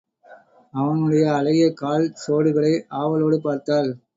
[0.73, 3.91] அவனுடைய அழகிய கால் சோடுகளை ஆவலோடு பார்த்தாள்.